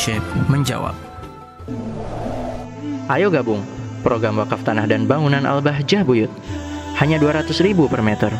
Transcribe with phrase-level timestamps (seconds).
[0.00, 0.96] Syekh menjawab.
[3.12, 3.60] Ayo gabung
[4.00, 6.32] program wakaf tanah dan bangunan Al-Bahjah Buyut.
[6.96, 8.32] Hanya 200 ribu per meter.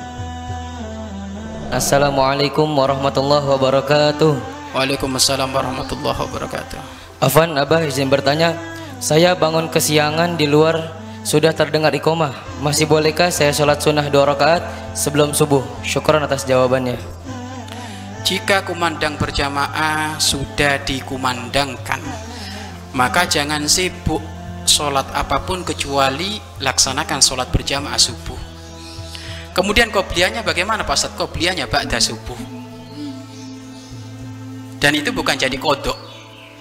[1.69, 4.33] Assalamualaikum warahmatullahi wabarakatuh.
[4.73, 6.81] Waalaikumsalam warahmatullahi wabarakatuh.
[7.21, 8.57] Afan, Abah izin bertanya.
[8.97, 10.81] Saya bangun kesiangan di luar
[11.29, 12.33] sudah terdengar ikomah.
[12.65, 14.65] Masih bolehkah saya sholat sunnah dua rakaat
[14.97, 15.61] sebelum subuh?
[15.85, 16.97] Syukuran atas jawabannya.
[18.31, 21.99] Jika kumandang berjamaah sudah dikumandangkan,
[22.95, 24.23] maka jangan sibuk
[24.63, 28.39] sholat apa pun kecuali laksanakan sholat berjamaah subuh.
[29.51, 31.19] Kemudian koblianya bagaimana Pak Ustadz?
[31.19, 32.39] Koblianya ba'da subuh.
[34.79, 35.99] Dan itu bukan jadi kodok,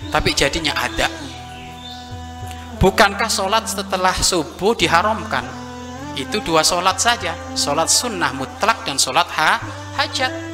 [0.09, 1.05] tapi jadinya ada.
[2.81, 5.45] Bukankah sholat setelah subuh diharamkan?
[6.17, 9.61] Itu dua sholat saja, sholat sunnah mutlak dan sholat ha
[10.01, 10.48] hajat.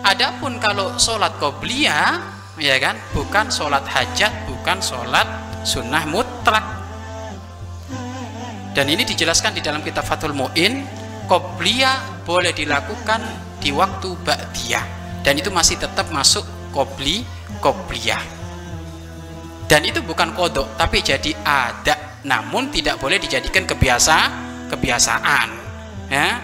[0.00, 2.20] Adapun kalau sholat qobliyah,
[2.56, 5.28] ya kan, bukan sholat hajat, bukan sholat
[5.60, 6.64] sunnah mutlak.
[8.72, 10.86] Dan ini dijelaskan di dalam kitab Fathul Mu'in,
[11.28, 13.20] qobliyah boleh dilakukan
[13.60, 14.84] di waktu ba'diyah.
[15.20, 17.20] Dan itu masih tetap masuk qobli,
[17.60, 18.22] qobliyah.
[19.68, 22.24] Dan itu bukan kodok, tapi jadi ada.
[22.24, 24.16] Namun tidak boleh dijadikan kebiasa,
[24.72, 25.48] kebiasaan.
[26.10, 26.40] Ya,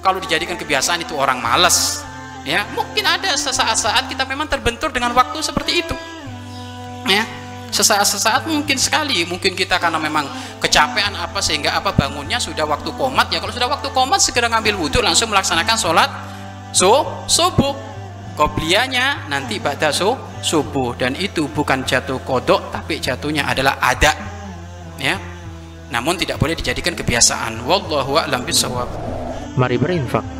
[0.00, 2.06] kalau dijadikan kebiasaan itu orang males.
[2.40, 5.92] Ya, mungkin ada sesaat-saat kita memang terbentur dengan waktu seperti itu.
[7.04, 7.28] Ya,
[7.68, 10.24] sesaat-sesaat mungkin sekali, mungkin kita karena memang
[10.56, 13.28] kecapean apa sehingga apa bangunnya sudah waktu komat.
[13.28, 13.44] Ya.
[13.44, 16.10] Kalau sudah waktu komat segera ngambil wudhu langsung melaksanakan sholat
[16.72, 17.92] so subuh.
[18.30, 20.96] Qobliyahnya nanti ba'da su, subuh.
[20.96, 24.16] Dan itu bukan jatuh kodok tapi jatuhnya adalah ada.
[24.96, 25.20] Ya
[25.90, 27.66] namun tidak boleh dijadikan kebiasaan.
[27.66, 28.86] Wallahu a'lam bisawab
[29.58, 30.39] Mari berinfak